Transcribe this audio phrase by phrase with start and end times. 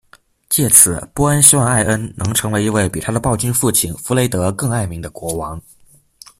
[0.49, 5.61] 藉此波恩希望艾恩能成为一位比他的暴君父亲弗雷恩更爱民的国王。